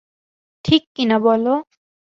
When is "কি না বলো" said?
0.95-1.53